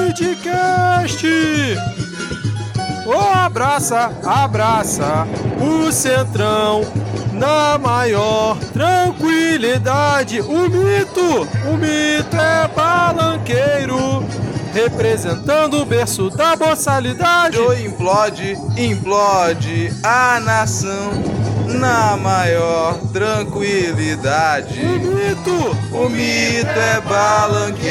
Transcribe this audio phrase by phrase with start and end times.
[0.00, 1.26] Midcast!
[3.06, 5.26] Oh, abraça, abraça
[5.60, 6.82] o Centrão
[7.32, 10.40] na maior tranquilidade.
[10.40, 14.24] O mito, o mito é balanqueiro,
[14.72, 17.56] representando o berço da boçalidade.
[17.56, 21.10] Joe implode, implode a nação
[21.66, 24.80] na maior tranquilidade.
[24.80, 27.89] O mito, O mito é balanqueiro,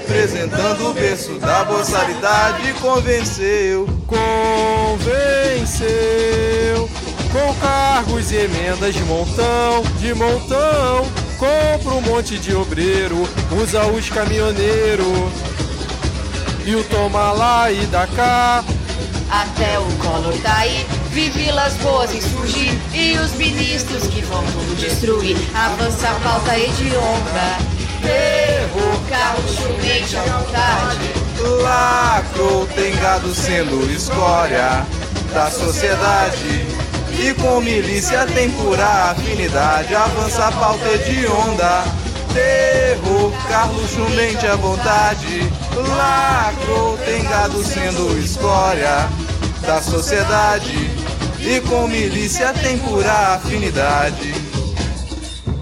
[0.00, 2.72] representando o berço da boçalidade.
[2.74, 5.88] Convenceu, convenceu.
[7.30, 11.06] Com cargos e emendas de montão, de montão.
[11.38, 13.28] Compra um monte de obreiro,
[13.60, 15.06] usa os caminhoneiros.
[16.64, 18.64] E o toma lá e dá cá.
[19.30, 24.42] Até o Collor tá aí, vi vilas boas em surgir E os ministros que vão
[24.42, 27.58] tudo destruir Avança a pauta hedionda
[28.02, 29.89] Terror, carro, vontade
[32.40, 34.86] lacro, tem gado sendo escória
[35.32, 36.66] da sociedade.
[37.18, 41.84] E com milícia tem pura afinidade, avança a pauta de onda.
[42.32, 45.52] Terror, Carlos Chumente à vontade.
[45.74, 49.08] Lacro, tem gado sendo escória
[49.66, 50.90] da sociedade.
[51.40, 54.34] E com milícia tem pura afinidade.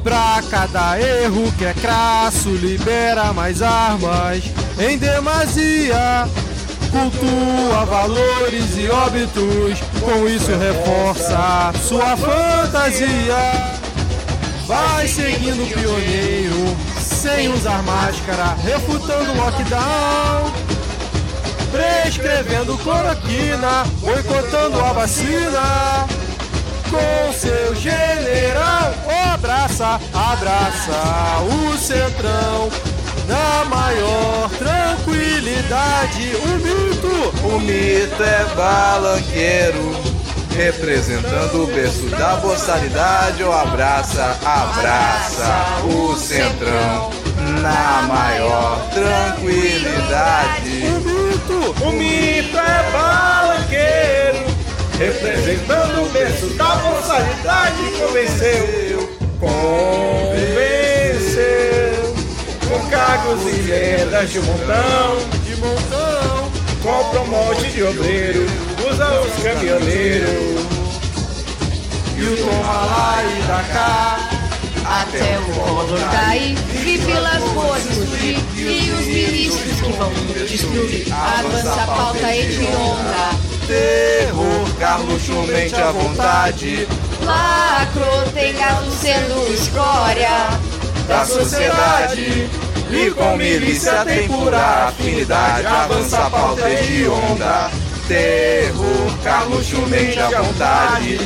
[0.05, 4.45] Pra cada erro que é crasso, libera mais armas
[4.79, 6.29] em demasia.
[6.91, 13.37] Cultua valores e óbitos, com isso reforça sua fantasia.
[14.67, 20.53] Vai seguindo o pioneiro, sem usar máscara, refutando o lockdown.
[21.71, 26.07] Prescrevendo cloroquina, boicotando a vacina
[26.91, 28.95] com seu general.
[29.35, 32.71] Abraça, abraça o centrão.
[33.29, 39.95] Na maior tranquilidade, o mito, O mito é balanqueiro,
[40.57, 43.45] representando o berço da boçalidade.
[43.45, 47.11] Ou abraça, abraça o centrão
[47.61, 50.85] na maior tranquilidade.
[50.87, 54.47] o mito, O mito é balanqueiro,
[54.99, 57.83] representando o berço da boçalidade.
[57.99, 60.78] Convenceu, convenceu,
[63.19, 65.19] cargos e vendas de montão.
[65.45, 66.51] de montão.
[66.83, 68.47] Compra um monte de obreiro,
[68.89, 70.69] usa os caminhoneiros.
[72.17, 74.31] E o toma lá e dá cá.
[74.85, 75.87] Até o Collor
[76.83, 80.11] vi vilas boas em surgir E os ministros que vão
[80.47, 83.37] destruir Avança a pauta hedionda
[83.67, 86.89] Terror, Carlos Chumente à vontade
[87.23, 90.59] Lacro, tem gado sendo escória
[91.09, 92.49] da sociedade.
[93.29, 95.67] Com milícia tem pura afinidade.
[95.67, 97.71] Avança a pauta de onda.
[98.09, 101.19] Terror, Carlos Chumente à vontade.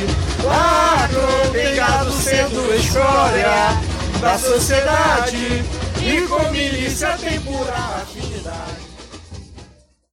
[0.43, 3.79] Lacro, tem gado sendo escória
[4.19, 5.63] da sociedade.
[6.01, 8.82] E com milícia tem pura afinidade.